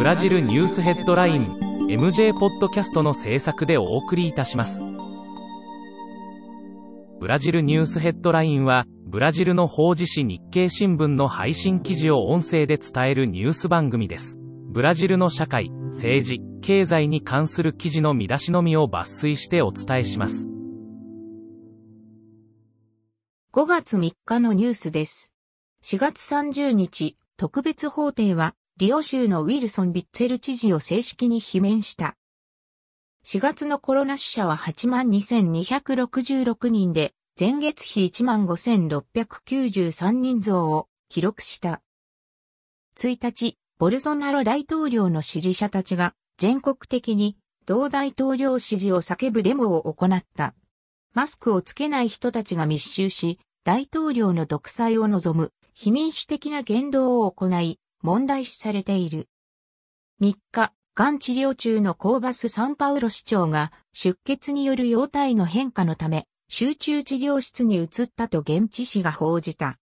[0.00, 1.58] ブラジルニュースヘッドライン
[1.90, 4.82] MJ ポッドキャストの制作でお送りいたします。
[7.20, 14.38] ブラジルニュースヘッドラインはブラジルの法事紙日経新聞の配信記事を音声で伝えるニュース番組です。
[14.70, 20.48] ブラジルの社会政治経済に関する記事の見出しのみを抜粋してお伝えします。
[23.52, 25.34] 5月3日のニュースです。
[25.84, 32.16] 4月30日特別法廷はリオ州のウィルソン・ビッツェル知事を正式に罷免した。
[33.26, 41.82] 4月のコロナ死者は82,266人で、前月比15,693人増を記録した。
[42.96, 50.54] 1日、ボルソナロ大統領の支持者たちが全国的に同大統領支持を叫ぶデモを行った。
[51.12, 59.28] マスクをつけない人たちが密集し、大統領の独裁を望む非民主的な言動を行い、問題視されている。
[60.22, 69.78] 3日、がん治療中のコーバス・サンパウロ市長が出血による容体の変化のため集中治療室に移ったと現地紙が報じた。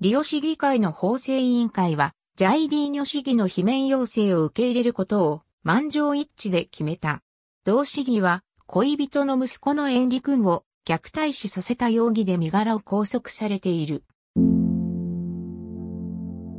[0.00, 7.22] リオ市議会の法制委員会はジャイリーニョ市議の罷免要請を受け入れることを満場一致で決めた。
[7.64, 14.04] 同市議は恋人の息子のエンリ君を虐待死させた容疑で身柄を拘束されている。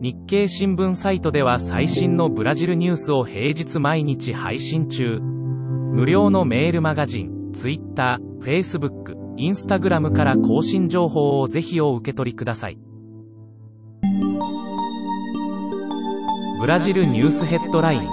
[0.02, 5.20] 日経新聞サイトでは最新のブラジルニュースを平日毎日配信中。
[5.20, 12.78] 無料のメールマガジン TwitterFacebook インスタグラムから更新情報をぜひお受け取りください。
[16.62, 18.10] ブラジルニュースヘッドライン。